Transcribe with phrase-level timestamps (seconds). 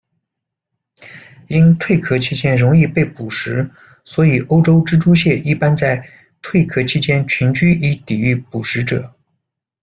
[1.47, 3.69] 因蜕壳期间容易被捕食，
[4.03, 6.09] 所以欧洲蜘蛛蟹一般在
[6.41, 9.13] 蜕壳期间群居以抵御捕食者。